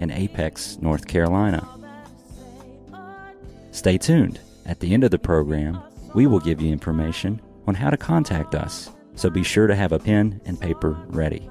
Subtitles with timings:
[0.00, 1.66] in Apex, North Carolina.
[3.70, 4.40] Stay tuned.
[4.66, 5.80] At the end of the program,
[6.14, 9.92] we will give you information on how to contact us, so be sure to have
[9.92, 11.48] a pen and paper ready.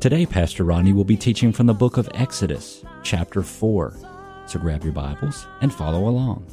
[0.00, 3.94] Today, Pastor Rodney will be teaching from the book of Exodus, chapter 4.
[4.46, 6.46] So grab your Bibles and follow along.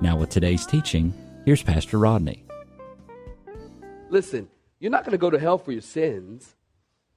[0.00, 1.12] Now, with today's teaching,
[1.44, 2.44] here's Pastor Rodney.
[4.08, 4.48] Listen,
[4.80, 6.56] you're not going to go to hell for your sins.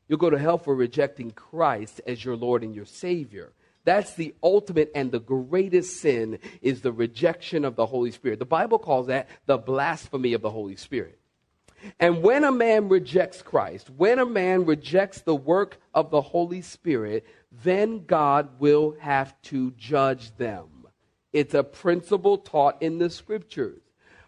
[0.07, 3.51] You'll go to hell for rejecting Christ as your Lord and your Savior.
[3.83, 8.39] That's the ultimate and the greatest sin is the rejection of the Holy Spirit.
[8.39, 11.17] The Bible calls that the blasphemy of the Holy Spirit.
[11.99, 16.61] And when a man rejects Christ, when a man rejects the work of the Holy
[16.61, 17.25] Spirit,
[17.63, 20.87] then God will have to judge them.
[21.31, 23.81] It's a principle taught in the scriptures.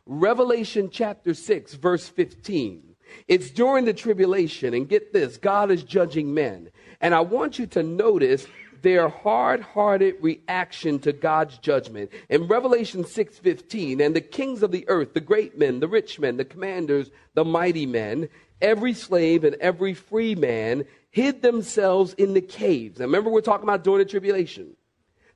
[0.06, 2.89] Revelation chapter 6, verse 15.
[3.28, 6.70] It's during the tribulation, and get this God is judging men.
[7.02, 8.48] And I want you to notice
[8.82, 12.12] their hard-hearted reaction to God's judgment.
[12.30, 16.38] In Revelation 6:15, and the kings of the earth, the great men, the rich men,
[16.38, 18.30] the commanders, the mighty men,
[18.62, 23.00] every slave and every free man hid themselves in the caves.
[23.00, 24.78] Now remember we're talking about during the tribulation.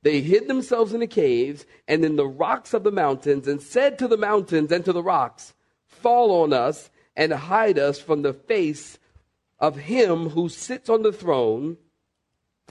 [0.03, 3.97] They hid themselves in the caves and in the rocks of the mountains and said
[3.99, 5.53] to the mountains and to the rocks,
[5.85, 8.97] "Fall on us and hide us from the face
[9.59, 11.77] of him who sits on the throne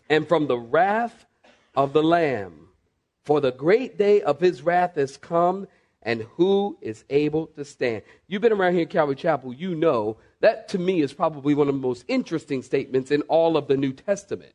[0.08, 1.26] and from the wrath
[1.74, 2.68] of the Lamb.
[3.24, 5.68] For the great day of his wrath has come,
[6.02, 8.02] and who is able to stand?
[8.26, 11.68] You've been around here at Calvary Chapel, you know that to me is probably one
[11.68, 14.52] of the most interesting statements in all of the New Testament.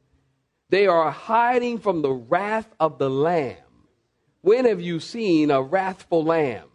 [0.70, 3.56] They are hiding from the wrath of the Lamb.
[4.42, 6.68] When have you seen a wrathful lamb?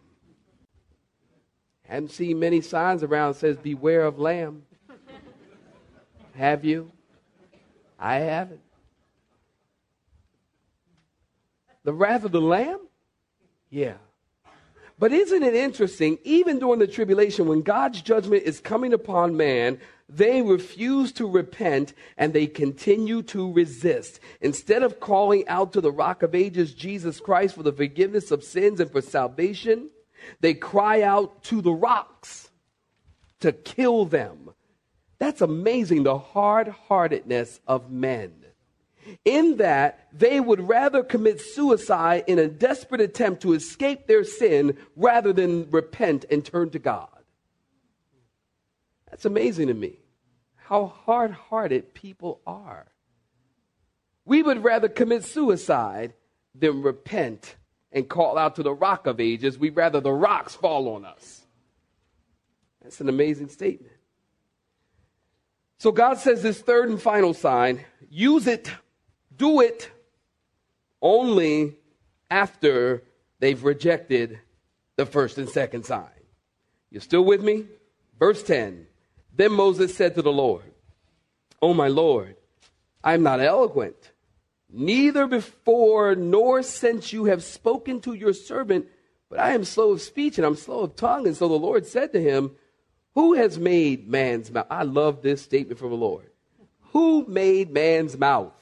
[1.93, 4.63] Haven't seen many signs around says beware of lamb.
[6.35, 6.91] Have you?
[7.99, 8.63] I haven't.
[11.85, 12.81] The wrath of the lamb?
[13.69, 13.97] Yeah.
[14.99, 19.79] But isn't it interesting, even during the tribulation, when God's judgment is coming upon man,
[20.09, 24.19] they refuse to repent and they continue to resist.
[24.41, 28.43] Instead of calling out to the rock of ages, Jesus Christ, for the forgiveness of
[28.43, 29.91] sins and for salvation,
[30.41, 32.51] they cry out to the rocks
[33.41, 34.51] to kill them.
[35.19, 38.33] That's amazing, the hard heartedness of men.
[39.25, 44.77] In that they would rather commit suicide in a desperate attempt to escape their sin
[44.97, 47.09] rather than repent and turn to God.
[49.11, 49.99] That's amazing to me
[50.57, 52.87] how hard hearted people are.
[54.25, 56.15] We would rather commit suicide
[56.55, 57.57] than repent
[57.93, 59.59] and call out to the rock of ages.
[59.59, 61.43] We'd rather the rocks fall on us.
[62.83, 63.93] That's an amazing statement.
[65.79, 68.71] So God says this third and final sign use it,
[69.37, 69.91] do it
[71.01, 71.77] only
[72.31, 73.03] after
[73.41, 74.39] they've rejected
[74.97, 76.09] the first and second sign.
[76.91, 77.65] You still with me?
[78.19, 78.87] Verse 10
[79.35, 80.65] Then Moses said to the Lord,
[81.61, 82.37] Oh, my Lord,
[83.03, 84.12] I am not eloquent
[84.73, 88.87] Neither before nor since you have spoken to your servant,
[89.29, 91.27] but I am slow of speech and I'm slow of tongue.
[91.27, 92.53] And so the Lord said to him,
[93.15, 94.67] Who has made man's mouth?
[94.71, 96.31] I love this statement from the Lord.
[96.93, 98.55] Who made man's mouth?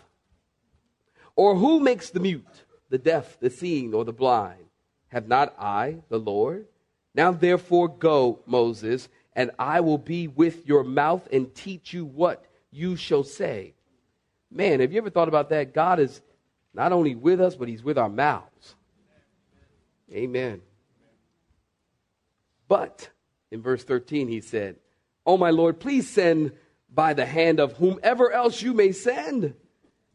[1.36, 4.64] Or who makes the mute, the deaf, the seeing, or the blind?
[5.08, 6.66] Have not I, the Lord?
[7.14, 12.44] Now therefore go, Moses, and I will be with your mouth and teach you what
[12.72, 13.74] you shall say.
[14.50, 15.74] Man, have you ever thought about that?
[15.74, 16.20] God is
[16.74, 18.74] not only with us, but He's with our mouths.
[20.12, 20.60] Amen.
[22.68, 23.08] But
[23.50, 24.76] in verse 13, he said,
[25.26, 26.52] Oh, my Lord, please send
[26.92, 29.54] by the hand of whomever else you may send.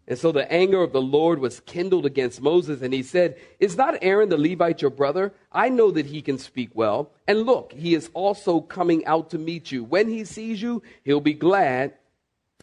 [0.08, 3.76] And so the anger of the Lord was kindled against Moses, and he said, Is
[3.76, 5.34] not Aaron the Levite your brother?
[5.52, 7.12] I know that he can speak well.
[7.28, 9.84] And look, he is also coming out to meet you.
[9.84, 11.94] When he sees you, he'll be glad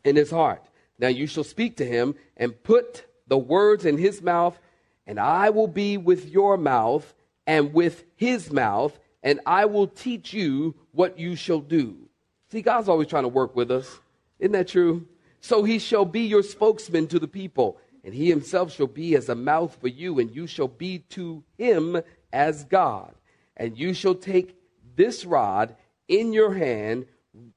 [0.04, 0.62] in his heart.
[1.02, 4.56] Now you shall speak to him and put the words in his mouth,
[5.04, 7.12] and I will be with your mouth
[7.44, 12.08] and with his mouth, and I will teach you what you shall do.
[12.52, 13.98] See, God's always trying to work with us.
[14.38, 15.08] Isn't that true?
[15.40, 19.28] So he shall be your spokesman to the people, and he himself shall be as
[19.28, 22.00] a mouth for you, and you shall be to him
[22.32, 23.12] as God.
[23.56, 24.56] And you shall take
[24.94, 25.74] this rod
[26.06, 27.06] in your hand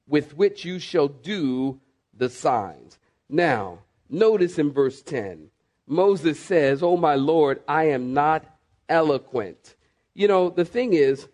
[0.07, 1.79] with which you shall do
[2.11, 2.97] the signs.
[3.29, 3.79] Now,
[4.09, 5.49] notice in verse 10,
[5.87, 8.45] Moses says, Oh, my Lord, I am not
[8.87, 9.75] eloquent.
[10.13, 11.27] You know, the thing is,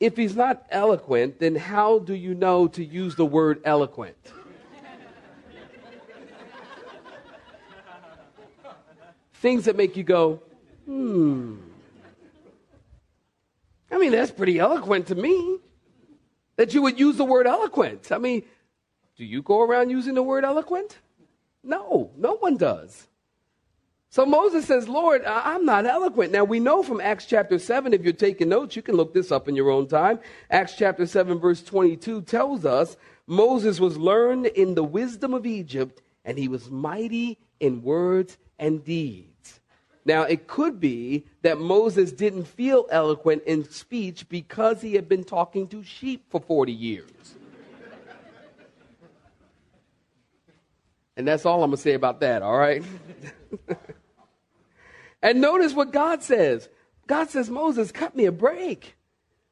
[0.00, 4.16] if he's not eloquent, then how do you know to use the word eloquent?
[9.34, 10.42] Things that make you go,
[10.84, 11.56] hmm.
[13.90, 15.58] I mean, that's pretty eloquent to me
[16.56, 18.10] that you would use the word eloquent.
[18.10, 18.42] I mean,
[19.18, 20.96] do you go around using the word eloquent?
[21.64, 23.08] No, no one does.
[24.10, 26.32] So Moses says, Lord, I'm not eloquent.
[26.32, 29.32] Now we know from Acts chapter 7, if you're taking notes, you can look this
[29.32, 30.20] up in your own time.
[30.50, 36.00] Acts chapter 7, verse 22 tells us Moses was learned in the wisdom of Egypt,
[36.24, 39.60] and he was mighty in words and deeds.
[40.04, 45.24] Now it could be that Moses didn't feel eloquent in speech because he had been
[45.24, 47.34] talking to sheep for 40 years.
[51.18, 52.82] And that's all I'm going to say about that, all right?
[55.22, 56.68] And notice what God says.
[57.06, 58.96] God says, Moses, cut me a break.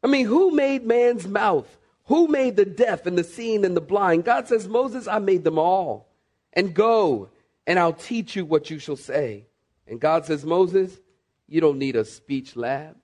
[0.02, 1.78] I mean, who made man's mouth?
[2.04, 4.24] Who made the deaf and the seeing and the blind?
[4.24, 6.08] God says, Moses, I made them all.
[6.52, 7.30] And go,
[7.66, 9.46] and I'll teach you what you shall say.
[9.88, 11.00] And God says, Moses,
[11.48, 12.96] you don't need a speech lab.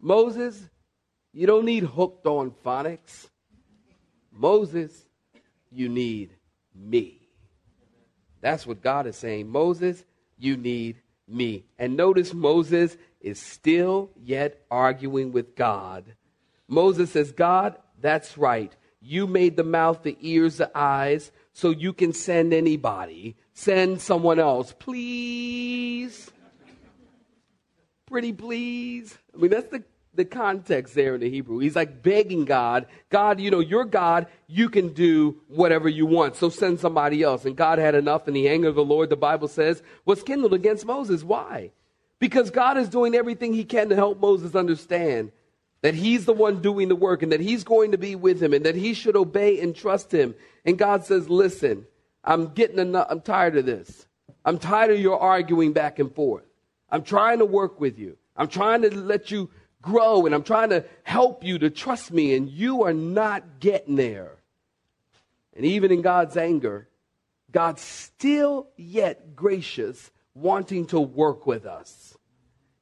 [0.00, 0.68] Moses,
[1.32, 3.28] you don't need hooked on phonics.
[4.30, 5.06] Moses,
[5.70, 6.34] you need
[6.74, 7.21] me.
[8.42, 9.48] That's what God is saying.
[9.48, 10.04] Moses,
[10.38, 10.96] you need
[11.26, 11.64] me.
[11.78, 16.04] And notice Moses is still yet arguing with God.
[16.68, 18.74] Moses says, God, that's right.
[19.00, 23.36] You made the mouth, the ears, the eyes, so you can send anybody.
[23.54, 26.30] Send someone else, please.
[28.06, 29.16] Pretty please.
[29.34, 29.82] I mean, that's the
[30.14, 31.58] the context there in the Hebrew.
[31.58, 36.36] He's like begging God, God, you know, you're God, you can do whatever you want,
[36.36, 37.44] so send somebody else.
[37.44, 40.54] And God had enough, and the anger of the Lord, the Bible says, was kindled
[40.54, 41.24] against Moses.
[41.24, 41.70] Why?
[42.18, 45.32] Because God is doing everything he can to help Moses understand
[45.80, 48.52] that he's the one doing the work and that he's going to be with him
[48.52, 50.34] and that he should obey and trust him.
[50.64, 51.86] And God says, listen,
[52.22, 54.06] I'm getting enough, I'm tired of this.
[54.44, 56.44] I'm tired of your arguing back and forth.
[56.88, 58.16] I'm trying to work with you.
[58.36, 59.50] I'm trying to let you
[59.82, 63.96] grow and I'm trying to help you to trust me, and you are not getting
[63.96, 64.36] there.
[65.54, 66.88] And even in God's anger,
[67.50, 72.16] God's still yet gracious, wanting to work with us.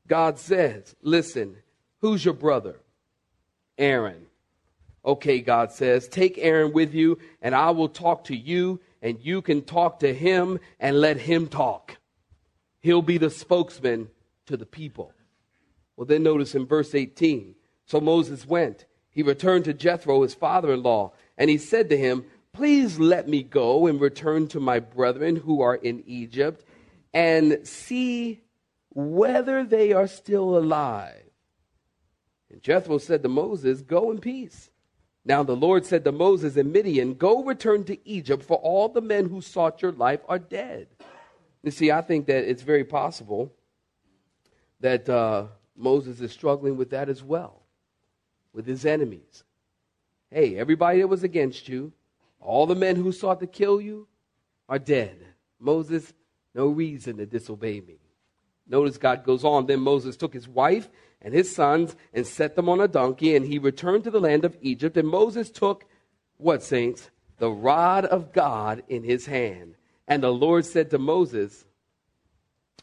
[0.06, 1.56] God says, Listen,
[2.00, 2.76] who's your brother?
[3.79, 4.26] Aaron.
[5.05, 9.41] Okay, God says, take Aaron with you, and I will talk to you, and you
[9.41, 11.97] can talk to him and let him talk.
[12.81, 14.08] He'll be the spokesman
[14.47, 15.12] to the people.
[16.00, 17.56] Well, then notice in verse 18.
[17.85, 18.87] So Moses went.
[19.11, 22.25] He returned to Jethro, his father in law, and he said to him,
[22.55, 26.64] Please let me go and return to my brethren who are in Egypt
[27.12, 28.41] and see
[28.94, 31.23] whether they are still alive.
[32.50, 34.70] And Jethro said to Moses, Go in peace.
[35.26, 39.02] Now the Lord said to Moses and Midian, Go return to Egypt, for all the
[39.02, 40.87] men who sought your life are dead.
[41.62, 43.52] You see, I think that it's very possible
[44.80, 45.49] that uh,
[45.81, 47.63] Moses is struggling with that as well,
[48.53, 49.45] with his enemies.
[50.31, 51.93] Hey, everybody that was against you,
[52.39, 54.07] all the men who sought to kill you
[54.69, 55.17] are dead.
[55.59, 56.13] Moses,
[56.55, 57.99] no reason to disobey me.
[58.69, 59.67] Notice God goes on.
[59.67, 60.89] Then Moses took his wife
[61.21, 64.45] and his sons and set them on a donkey, and he returned to the land
[64.45, 64.97] of Egypt.
[64.97, 65.85] And Moses took,
[66.37, 67.11] what, saints?
[67.39, 69.75] The rod of God in his hand.
[70.07, 71.65] And the Lord said to Moses,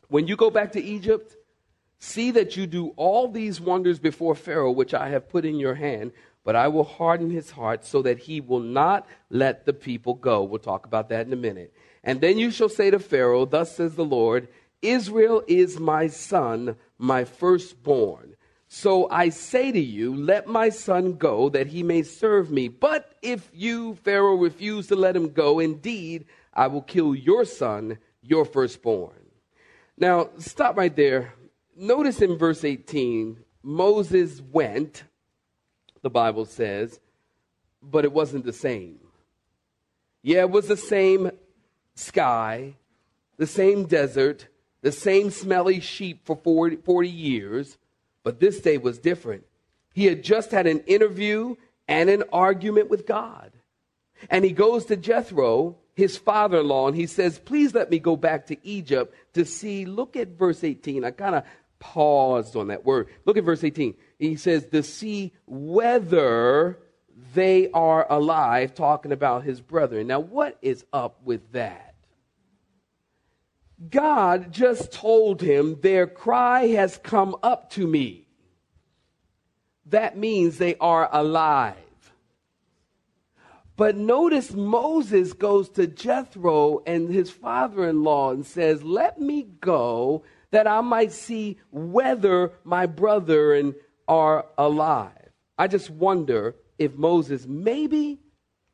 [0.10, 1.37] When you go back to Egypt,
[2.00, 5.76] See that you do all these wonders before Pharaoh, which I have put in your
[5.76, 6.12] hand,
[6.44, 10.44] but I will harden his heart so that he will not let the people go.
[10.44, 11.74] We'll talk about that in a minute.
[12.04, 14.48] And then you shall say to Pharaoh, Thus says the Lord,
[14.82, 18.36] Israel is my son, my firstborn.
[18.70, 22.68] So I say to you, Let my son go, that he may serve me.
[22.68, 27.98] But if you, Pharaoh, refuse to let him go, indeed, I will kill your son,
[28.22, 29.14] your firstborn.
[29.98, 31.34] Now, stop right there
[31.78, 35.04] notice in verse 18, Moses went,
[36.02, 37.00] the Bible says,
[37.82, 39.00] but it wasn't the same.
[40.24, 41.32] Yeah, it was the same
[41.96, 42.76] sky,
[43.38, 44.48] the same desert,
[44.82, 47.78] the same smelly sheep for 40, 40 years,
[48.24, 49.44] but this day was different.
[49.94, 51.56] He had just had an interview
[51.88, 53.52] and an argument with God.
[54.30, 58.00] And he goes to Jethro, his father in law, and he says, Please let me
[58.00, 59.86] go back to Egypt to see.
[59.86, 61.04] Look at verse 18.
[61.04, 61.44] I kind of
[61.80, 63.08] paused on that word.
[63.26, 63.96] Look at verse 18.
[64.20, 66.80] He says, To see whether
[67.34, 70.08] they are alive, talking about his brethren.
[70.08, 71.96] Now, what is up with that?
[73.90, 78.28] God just told him, Their cry has come up to me.
[79.88, 81.76] That means they are alive.
[83.76, 89.44] But notice Moses goes to Jethro and his father in law and says, Let me
[89.62, 93.76] go that I might see whether my brethren
[94.08, 95.12] are alive.
[95.58, 98.20] I just wonder if Moses, maybe,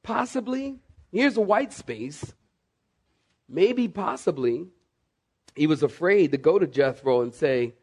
[0.03, 0.79] possibly,
[1.11, 2.33] here's a white space,
[3.47, 4.67] maybe, possibly,
[5.55, 7.73] he was afraid to go to Jethro and say,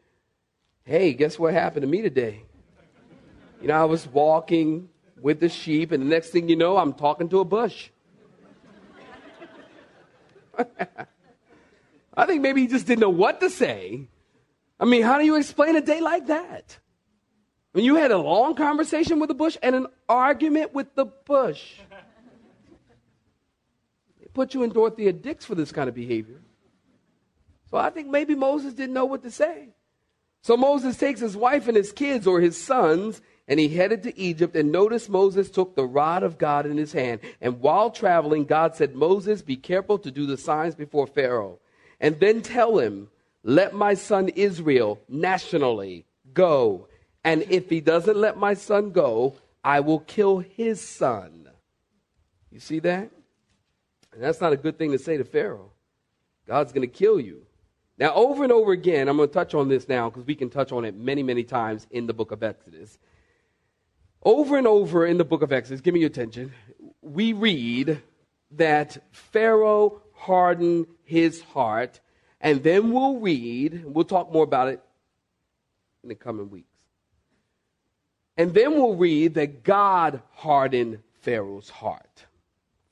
[0.83, 2.43] Hey, guess what happened to me today?
[3.61, 4.89] You know, I was walking
[5.21, 7.89] with the sheep, and the next thing you know, I'm talking to a bush.
[12.15, 14.07] I think maybe he just didn't know what to say.
[14.79, 16.77] I mean, how do you explain a day like that?
[17.71, 21.75] When you had a long conversation with the bush and an argument with the bush.
[24.19, 26.41] They put you in Dorothea Dix for this kind of behavior.
[27.69, 29.69] So I think maybe Moses didn't know what to say.
[30.41, 34.19] So Moses takes his wife and his kids or his sons and he headed to
[34.19, 34.55] Egypt.
[34.55, 37.21] And notice Moses took the rod of God in his hand.
[37.39, 41.59] And while traveling, God said, Moses, be careful to do the signs before Pharaoh.
[42.01, 43.07] And then tell him,
[43.43, 46.87] let my son Israel nationally go.
[47.23, 51.47] And if he doesn't let my son go, I will kill his son.
[52.51, 53.11] You see that?
[54.13, 55.71] And that's not a good thing to say to Pharaoh.
[56.47, 57.43] God's going to kill you.
[57.97, 60.49] Now, over and over again, I'm going to touch on this now because we can
[60.49, 62.97] touch on it many, many times in the book of Exodus.
[64.23, 66.51] Over and over in the book of Exodus, give me your attention,
[67.01, 68.01] we read
[68.51, 71.99] that Pharaoh hardened his heart,
[72.39, 74.79] and then we'll read, we'll talk more about it
[76.03, 76.67] in the coming weeks.
[78.37, 82.25] And then we'll read that God hardened Pharaoh's heart.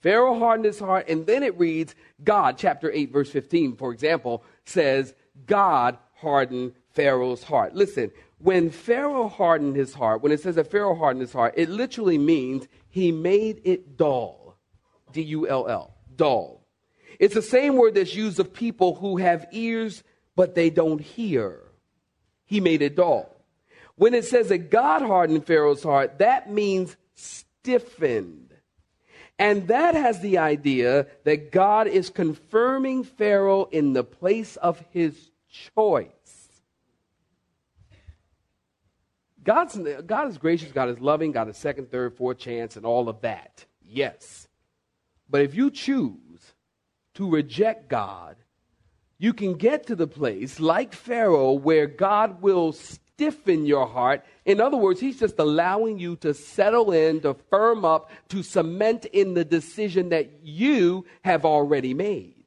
[0.02, 1.94] Pharaoh hardened his heart, and then it reads
[2.24, 5.14] God, chapter 8, verse 15, for example, says,
[5.46, 7.76] God hardened Pharaoh's heart.
[7.76, 11.70] Listen, when Pharaoh hardened his heart, when it says that Pharaoh hardened his heart, it
[11.70, 14.58] literally means he made it dull.
[15.12, 15.96] D U L L.
[16.16, 16.59] Dull.
[17.20, 20.04] It's the same word that's used of people who have ears
[20.40, 21.60] but they don't hear.
[22.46, 23.36] He made it dull.
[23.98, 28.54] When it says that God hardened Pharaoh's heart, that means stiffened.
[29.38, 35.30] And that has the idea that God is confirming Pharaoh in the place of his
[35.50, 36.08] choice.
[39.44, 43.10] God's, God is gracious, God is loving, God is second, third, fourth chance, and all
[43.10, 43.66] of that.
[43.86, 44.48] Yes.
[45.30, 46.29] But if you choose
[47.20, 48.38] to reject God,
[49.18, 54.24] you can get to the place, like Pharaoh, where God will stiffen your heart.
[54.46, 59.04] In other words, He's just allowing you to settle in, to firm up, to cement
[59.04, 62.46] in the decision that you have already made.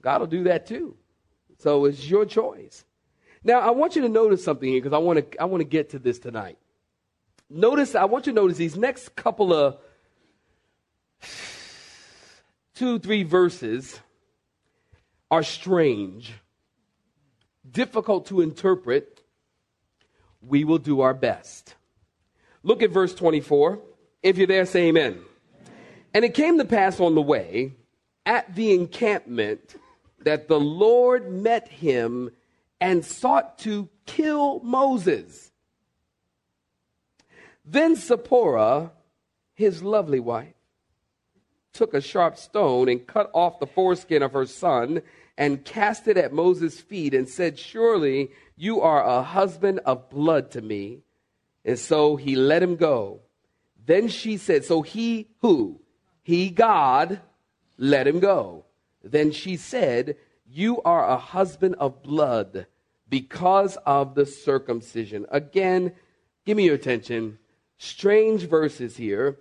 [0.00, 0.96] God will do that too.
[1.58, 2.86] So it's your choice.
[3.44, 5.68] Now, I want you to notice something here because I want to I want to
[5.68, 6.56] get to this tonight.
[7.50, 9.76] Notice I want you to notice these next couple of
[12.74, 14.00] two, three verses
[15.30, 16.32] are strange,
[17.70, 19.22] difficult to interpret.
[20.40, 21.74] We will do our best.
[22.62, 23.80] Look at verse 24.
[24.22, 25.20] If you're there, say amen.
[26.14, 27.72] And it came to pass on the way
[28.26, 29.76] at the encampment
[30.20, 32.30] that the Lord met him
[32.80, 35.50] and sought to kill Moses.
[37.64, 38.92] Then Zipporah,
[39.54, 40.54] his lovely wife,
[41.72, 45.02] took a sharp stone and cut off the foreskin of her son
[45.38, 50.50] and cast it at Moses' feet and said, Surely you are a husband of blood
[50.52, 51.00] to me.
[51.64, 53.20] And so he let him go.
[53.84, 55.80] Then she said, So he who?
[56.22, 57.20] He, God,
[57.78, 58.66] let him go.
[59.02, 62.66] Then she said, You are a husband of blood
[63.08, 65.26] because of the circumcision.
[65.30, 65.92] Again,
[66.44, 67.38] give me your attention.
[67.78, 69.38] Strange verses here.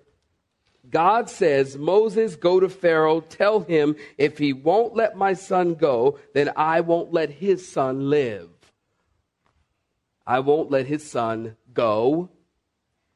[0.89, 6.19] God says, Moses, go to Pharaoh, tell him, if he won't let my son go,
[6.33, 8.49] then I won't let his son live.
[10.25, 12.29] I won't let his son go.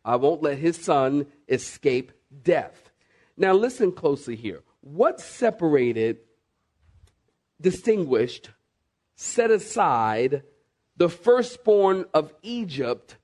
[0.03, 2.11] I won't let his son escape
[2.43, 2.91] death.
[3.37, 4.61] Now, listen closely here.
[4.81, 6.19] What separated
[7.59, 8.51] distinguished,
[9.15, 10.43] set aside
[10.97, 13.17] the firstborn of Egypt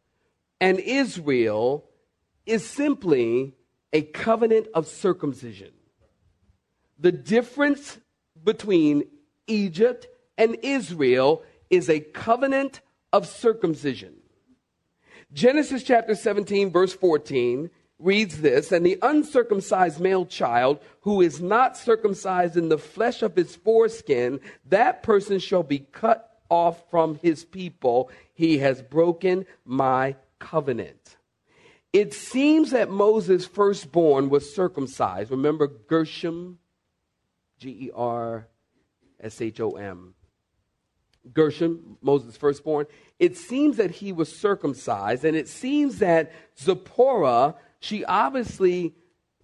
[0.59, 1.89] and Israel
[2.45, 3.53] is simply
[3.93, 5.71] a covenant of circumcision.
[6.99, 7.97] The difference
[8.43, 9.03] between
[9.47, 10.07] Egypt
[10.37, 12.81] and Israel is a covenant
[13.11, 14.15] of circumcision.
[15.33, 17.69] Genesis chapter 17, verse 14
[17.99, 23.35] reads this And the uncircumcised male child who is not circumcised in the flesh of
[23.35, 28.09] his foreskin, that person shall be cut off from his people.
[28.33, 31.17] He has broken my covenant.
[31.93, 35.31] It seems that Moses' firstborn was circumcised.
[35.31, 36.59] Remember Gershom?
[37.59, 38.47] G E R
[39.19, 40.15] S H O M.
[41.33, 42.87] Gershom, Moses' firstborn.
[43.19, 48.95] It seems that he was circumcised, and it seems that Zipporah, she obviously,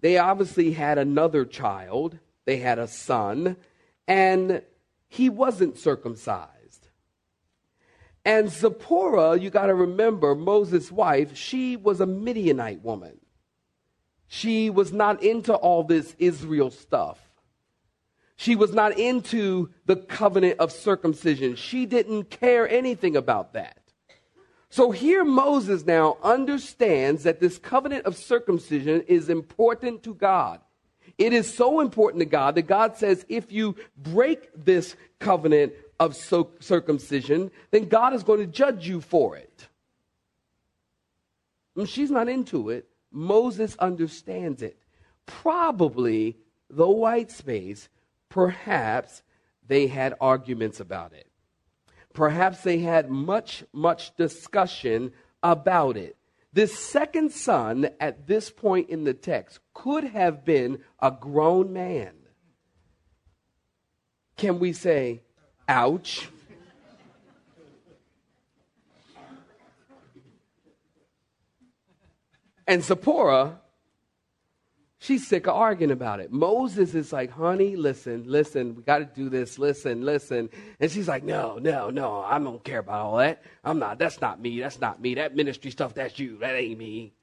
[0.02, 2.18] they obviously had another child.
[2.46, 3.58] They had a son,
[4.08, 4.64] and
[5.08, 6.57] he wasn't circumcised.
[8.28, 13.22] And Zipporah, you got to remember, Moses' wife, she was a Midianite woman.
[14.28, 17.18] She was not into all this Israel stuff.
[18.36, 21.56] She was not into the covenant of circumcision.
[21.56, 23.78] She didn't care anything about that.
[24.70, 30.60] So here Moses now understands that this covenant of circumcision is important to God.
[31.18, 36.16] It is so important to God that God says if you break this covenant of
[36.16, 39.68] circumcision, then God is going to judge you for it.
[41.76, 42.88] And she's not into it.
[43.12, 44.78] Moses understands it.
[45.26, 46.38] Probably
[46.70, 47.90] the white space,
[48.30, 49.22] perhaps
[49.68, 51.28] they had arguments about it.
[52.14, 55.12] Perhaps they had much, much discussion
[55.44, 56.16] about it.
[56.54, 62.14] This second son at this point in the text could have been a grown man.
[64.36, 65.22] Can we say
[65.68, 66.30] Ouch.
[72.70, 73.60] And Zipporah,
[75.00, 76.34] she's sick of arguing about it.
[76.34, 80.50] Moses is like, honey, listen, listen, we got to do this, listen, listen.
[80.80, 83.42] And she's like, no, no, no, I don't care about all that.
[83.64, 85.16] I'm not, that's not me, that's not me.
[85.16, 87.14] That ministry stuff, that's you, that ain't me.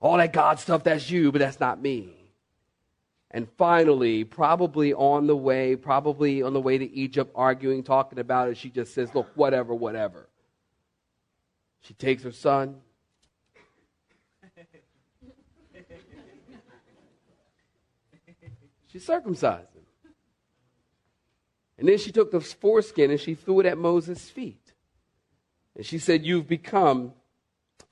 [0.00, 2.19] All that God stuff, that's you, but that's not me.
[3.32, 8.48] And finally, probably on the way, probably on the way to Egypt, arguing, talking about
[8.48, 10.28] it, she just says, Look, whatever, whatever.
[11.82, 12.80] She takes her son.
[18.88, 19.82] She circumcised him.
[21.78, 24.72] And then she took the foreskin and she threw it at Moses' feet.
[25.76, 27.12] And she said, You've become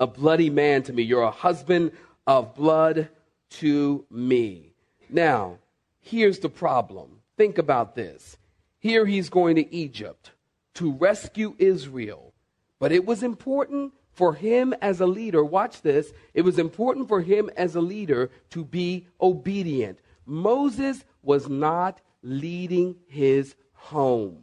[0.01, 1.05] a bloody man to me.
[1.05, 1.93] You're a husband
[2.27, 3.09] of blood
[3.51, 4.68] to me.
[5.11, 5.59] Now,
[6.01, 7.21] here's the problem.
[7.37, 8.37] Think about this.
[8.79, 10.33] Here he's going to Egypt
[10.75, 12.33] to rescue Israel.
[12.79, 17.21] But it was important for him as a leader, watch this, it was important for
[17.21, 20.01] him as a leader to be obedient.
[20.27, 24.43] Moses was not leading his home.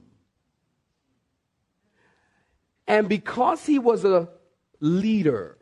[2.87, 4.29] And because he was a
[4.79, 5.57] leader,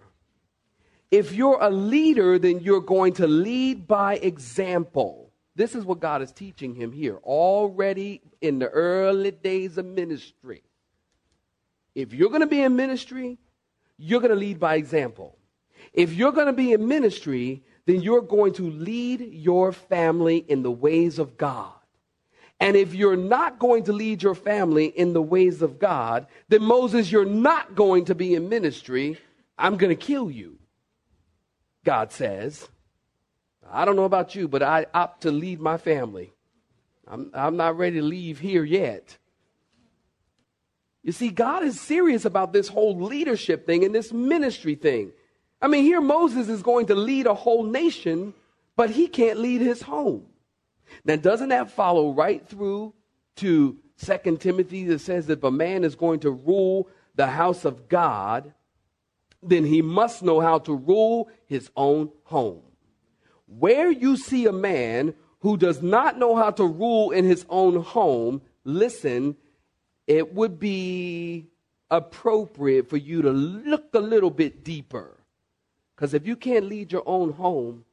[1.13, 5.31] if you're a leader, then you're going to lead by example.
[5.55, 10.63] This is what God is teaching him here already in the early days of ministry.
[11.93, 13.37] If you're going to be in ministry,
[13.95, 15.37] you're going to lead by example.
[15.93, 20.63] If you're going to be in ministry, then you're going to lead your family in
[20.63, 21.73] the ways of God.
[22.59, 26.63] And if you're not going to lead your family in the ways of God, then
[26.63, 29.19] Moses, you're not going to be in ministry.
[29.59, 30.57] I'm going to kill you.
[31.83, 32.67] God says.
[33.71, 36.33] I don't know about you, but I opt to leave my family.
[37.07, 39.17] I'm, I'm not ready to leave here yet.
[41.03, 45.11] You see, God is serious about this whole leadership thing and this ministry thing.
[45.61, 48.33] I mean, here Moses is going to lead a whole nation,
[48.75, 50.25] but he can't lead his home.
[51.03, 52.93] Now, doesn't that follow right through
[53.37, 57.65] to Second Timothy that says that if a man is going to rule the house
[57.65, 58.53] of God,
[59.45, 62.61] then he must know how to rule his own home.
[63.47, 67.81] Where you see a man who does not know how to rule in his own
[67.81, 69.35] home, listen,
[70.07, 71.47] it would be
[71.91, 75.17] appropriate for you to look a little bit deeper.
[75.95, 77.85] Because if you can't lead your own home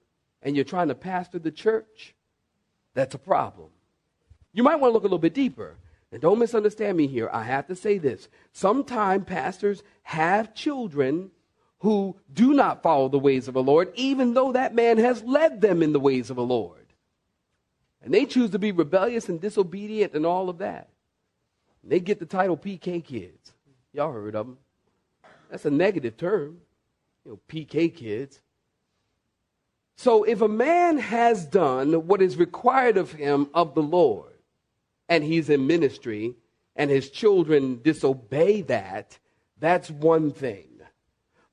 [0.42, 2.14] and you're trying to pastor the church,
[2.94, 3.68] that's a problem.
[4.52, 5.76] You might want to look a little bit deeper.
[6.12, 7.28] And don't misunderstand me here.
[7.32, 8.28] I have to say this.
[8.52, 11.30] Sometimes pastors have children
[11.80, 15.60] who do not follow the ways of the Lord, even though that man has led
[15.60, 16.86] them in the ways of the Lord.
[18.02, 20.88] And they choose to be rebellious and disobedient and all of that.
[21.82, 23.52] And they get the title PK kids.
[23.92, 24.58] Y'all heard of them.
[25.50, 26.58] That's a negative term.
[27.24, 28.40] You know, PK kids.
[29.96, 34.32] So if a man has done what is required of him of the Lord,
[35.08, 36.34] and he's in ministry,
[36.76, 39.18] and his children disobey that,
[39.58, 40.69] that's one thing.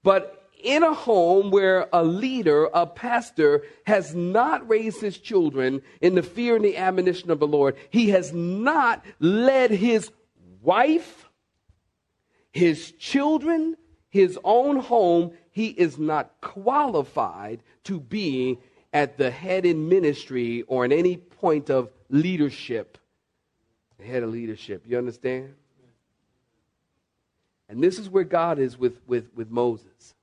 [0.04, 6.16] But in a home where a leader, a pastor, has not raised his children in
[6.16, 10.12] the fear and the admonition of the Lord, he has not led his
[10.62, 11.30] wife,
[12.52, 13.78] his children,
[14.10, 18.60] his own home, he is not qualified to be
[18.94, 22.98] at the head in ministry or in any point of leadership.
[24.04, 24.84] Head of leadership.
[24.88, 25.54] You understand?
[27.70, 30.16] And this is where God is with, with, with Moses.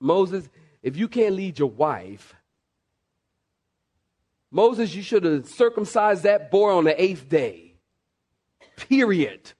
[0.00, 0.48] Moses,
[0.82, 2.34] if you can't lead your wife,
[4.50, 7.74] Moses, you should have circumcised that boy on the eighth day.
[8.76, 9.52] Period.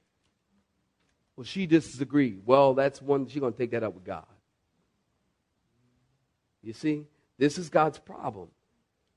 [1.37, 2.42] Well, she disagreed.
[2.46, 4.26] Well, that's one, she's going to take that up with God.
[6.62, 7.07] You see,
[7.38, 8.48] this is God's problem.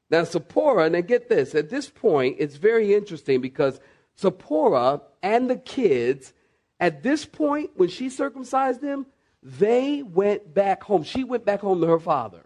[0.09, 3.79] Now, Zipporah, and get this, at this point, it's very interesting because
[4.19, 6.33] Zipporah and the kids,
[6.79, 9.05] at this point, when she circumcised them,
[9.41, 11.03] they went back home.
[11.03, 12.45] She went back home to her father.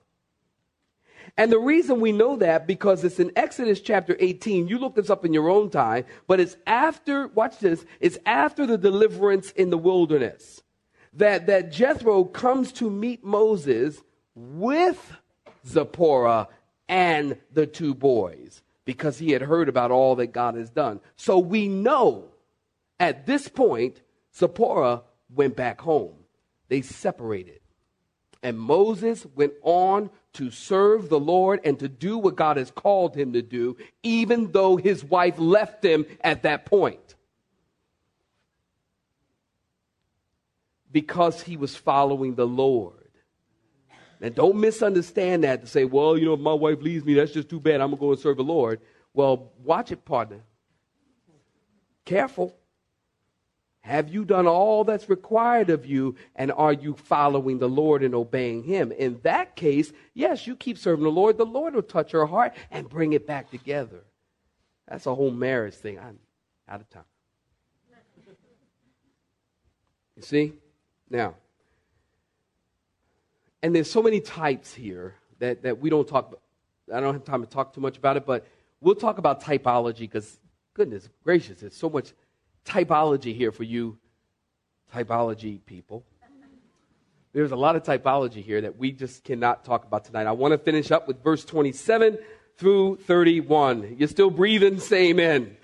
[1.38, 4.68] And the reason we know that because it's in Exodus chapter 18.
[4.68, 8.66] You look this up in your own time, but it's after, watch this, it's after
[8.66, 10.62] the deliverance in the wilderness
[11.14, 14.02] that, that Jethro comes to meet Moses
[14.36, 15.14] with
[15.66, 16.48] Zipporah
[16.88, 21.00] and the two boys because he had heard about all that God has done.
[21.16, 22.26] So we know
[23.00, 24.02] at this point,
[24.36, 26.16] Zipporah went back home.
[26.68, 27.60] They separated.
[28.44, 33.16] And Moses went on to serve the Lord and to do what God has called
[33.16, 37.16] him to do, even though his wife left him at that point.
[40.92, 42.96] Because he was following the Lord.
[44.22, 47.32] And don't misunderstand that to say, well, you know, if my wife leaves me, that's
[47.32, 47.82] just too bad.
[47.82, 48.80] I'm going to go and serve the Lord.
[49.14, 50.42] Well, watch it, partner.
[52.06, 52.56] Careful.
[53.82, 58.14] Have you done all that's required of you, and are you following the Lord and
[58.14, 58.92] obeying Him?
[58.92, 61.38] In that case, yes, you keep serving the Lord.
[61.38, 64.04] The Lord will touch your heart and bring it back together.
[64.88, 65.98] That's a whole marriage thing.
[66.00, 66.20] I'm
[66.70, 67.04] out of time.
[70.16, 70.54] You see?
[71.10, 71.36] Now,
[73.64, 76.36] and there's so many types here that, that we don't talk
[76.94, 78.46] I don't have time to talk too much about it, but
[78.82, 80.40] we'll talk about typology because,
[80.74, 82.14] goodness gracious, there's so much
[82.66, 83.98] typology here for you,
[84.94, 86.06] typology people.
[87.34, 90.28] There's a lot of typology here that we just cannot talk about tonight.
[90.28, 92.18] I want to finish up with verse 27
[92.58, 93.96] through 31.
[93.98, 94.80] You're still breathing?
[94.80, 95.56] Say amen.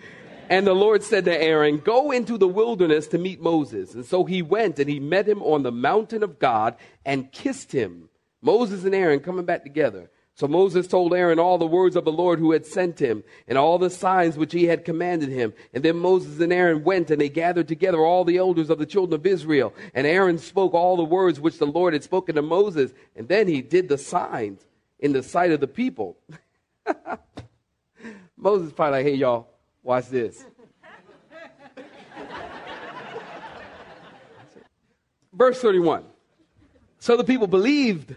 [0.49, 3.93] And the Lord said to Aaron, Go into the wilderness to meet Moses.
[3.95, 7.73] And so he went and he met him on the mountain of God and kissed
[7.73, 8.07] him.
[8.41, 10.09] Moses and Aaron coming back together.
[10.37, 13.57] So Moses told Aaron all the words of the Lord who had sent him and
[13.57, 15.51] all the signs which he had commanded him.
[15.73, 18.85] And then Moses and Aaron went and they gathered together all the elders of the
[18.85, 19.73] children of Israel.
[19.95, 22.93] And Aaron spoke all the words which the Lord had spoken to Moses.
[23.15, 24.61] And then he did the signs
[24.99, 26.19] in the sight of the people.
[28.37, 29.47] Moses probably like, hey y'all,
[29.81, 30.45] watch this.
[35.33, 36.03] Verse 31.
[36.99, 38.13] So the people believed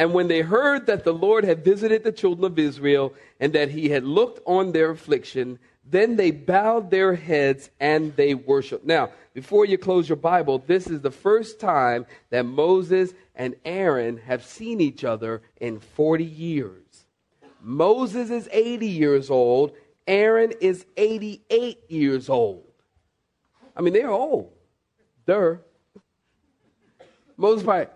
[0.00, 3.68] and when they heard that the Lord had visited the children of Israel and that
[3.68, 8.86] he had looked on their affliction, then they bowed their heads and they worshiped.
[8.86, 14.16] Now, before you close your Bible, this is the first time that Moses and Aaron
[14.16, 17.04] have seen each other in 40 years.
[17.60, 19.72] Moses is 80 years old,
[20.06, 22.64] Aaron is 88 years old.
[23.76, 24.50] I mean, they're old.
[25.26, 25.60] They're.
[27.36, 27.88] Moses probably,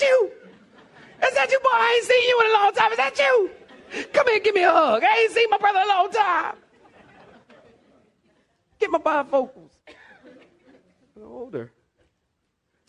[0.00, 0.30] you?
[1.22, 1.68] Is that you, boy?
[1.72, 2.92] I ain't seen you in a long time.
[2.92, 3.50] Is that you?
[4.12, 5.02] Come here, give me a hug.
[5.04, 6.54] I ain't seen my brother in a long time.
[8.78, 9.70] Get my bifocals.
[11.16, 11.72] I'm older.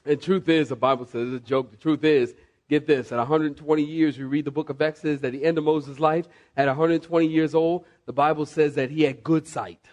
[0.05, 1.71] And truth is, the Bible says, it's a joke.
[1.71, 2.33] The truth is,
[2.69, 5.63] get this, at 120 years, we read the book of Exodus, at the end of
[5.63, 9.85] Moses' life, at 120 years old, the Bible says that he had good sight.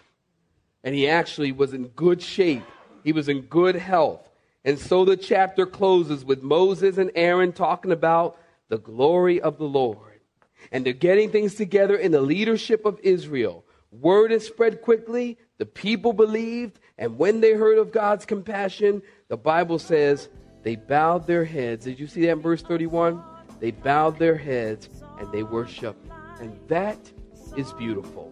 [0.83, 2.63] And he actually was in good shape.
[3.03, 4.28] He was in good health.
[4.65, 9.65] And so the chapter closes with Moses and Aaron talking about the glory of the
[9.65, 10.19] Lord.
[10.71, 13.65] And they're getting things together in the leadership of Israel.
[13.91, 19.37] Word is spread quickly, the people believed, and when they heard of God's compassion, the
[19.37, 20.29] Bible says
[20.63, 21.85] they bowed their heads.
[21.85, 23.23] Did you see that in verse 31?
[23.59, 26.05] They bowed their heads and they worshiped.
[26.39, 26.99] And that
[27.57, 28.31] is beautiful.